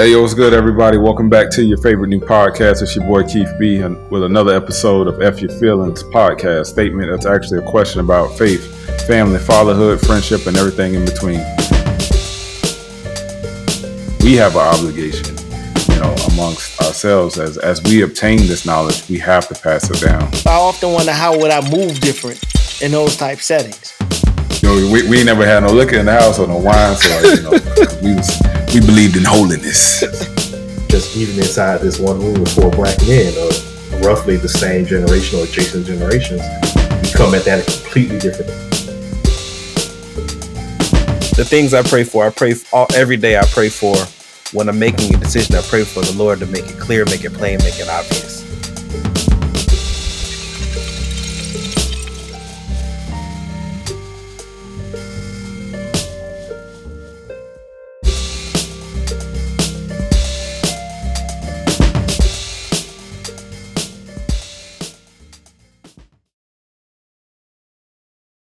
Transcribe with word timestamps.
Hey, 0.00 0.12
yo, 0.12 0.22
what's 0.22 0.32
good, 0.32 0.54
everybody? 0.54 0.96
Welcome 0.96 1.28
back 1.28 1.50
to 1.50 1.62
your 1.62 1.76
favorite 1.76 2.08
new 2.08 2.20
podcast. 2.20 2.80
It's 2.80 2.96
your 2.96 3.04
boy 3.04 3.22
Keith 3.22 3.52
B, 3.58 3.82
and 3.82 4.10
with 4.10 4.22
another 4.22 4.56
episode 4.56 5.08
of 5.08 5.20
F 5.20 5.42
Your 5.42 5.50
Feelings 5.50 6.02
podcast 6.02 6.68
statement. 6.68 7.10
That's 7.10 7.26
actually 7.26 7.58
a 7.58 7.70
question 7.70 8.00
about 8.00 8.28
faith, 8.38 8.64
family, 9.06 9.38
fatherhood, 9.38 10.00
friendship, 10.00 10.46
and 10.46 10.56
everything 10.56 10.94
in 10.94 11.04
between. 11.04 11.40
We 14.24 14.36
have 14.36 14.56
an 14.56 14.62
obligation, 14.62 15.36
you 15.92 16.00
know, 16.00 16.14
amongst 16.32 16.80
ourselves 16.80 17.38
as 17.38 17.58
as 17.58 17.82
we 17.82 18.00
obtain 18.00 18.38
this 18.46 18.64
knowledge, 18.64 19.06
we 19.06 19.18
have 19.18 19.48
to 19.48 19.54
pass 19.54 19.90
it 19.90 20.00
down. 20.00 20.32
I 20.46 20.56
often 20.56 20.94
wonder 20.94 21.12
how 21.12 21.38
would 21.38 21.50
I 21.50 21.60
move 21.70 22.00
different 22.00 22.42
in 22.80 22.90
those 22.92 23.18
type 23.18 23.40
settings. 23.40 23.94
You 24.62 24.68
know, 24.70 24.92
we, 24.94 25.06
we 25.10 25.24
never 25.24 25.44
had 25.44 25.62
no 25.62 25.68
liquor 25.68 25.98
in 25.98 26.06
the 26.06 26.18
house 26.18 26.38
or 26.38 26.46
no 26.46 26.56
wine, 26.56 26.96
so 26.96 27.34
you 27.34 27.42
know, 27.42 27.50
we 28.02 28.14
was 28.14 28.59
we 28.74 28.80
believed 28.80 29.16
in 29.16 29.24
holiness. 29.24 30.00
Just 30.88 31.16
even 31.16 31.36
inside 31.36 31.80
this 31.80 31.98
one 31.98 32.20
room 32.20 32.40
with 32.40 32.54
four 32.54 32.70
black 32.70 32.96
men 33.06 33.32
of 33.38 34.04
roughly 34.04 34.36
the 34.36 34.48
same 34.48 34.86
generation 34.86 35.40
or 35.40 35.44
adjacent 35.44 35.86
generations, 35.86 36.40
we 37.02 37.10
come 37.12 37.34
at 37.34 37.44
that 37.44 37.66
a 37.66 37.82
completely 37.82 38.18
different. 38.18 38.48
The 41.34 41.44
things 41.44 41.74
I 41.74 41.82
pray 41.82 42.04
for, 42.04 42.26
I 42.26 42.30
pray 42.30 42.54
all, 42.72 42.86
every 42.94 43.16
day. 43.16 43.38
I 43.38 43.44
pray 43.46 43.70
for 43.70 43.96
when 44.52 44.68
I'm 44.68 44.78
making 44.78 45.14
a 45.14 45.18
decision. 45.18 45.56
I 45.56 45.62
pray 45.62 45.84
for 45.84 46.02
the 46.02 46.12
Lord 46.12 46.38
to 46.40 46.46
make 46.46 46.68
it 46.68 46.78
clear, 46.78 47.04
make 47.06 47.24
it 47.24 47.32
plain, 47.32 47.58
make 47.58 47.80
it 47.80 47.88
obvious. 47.88 48.39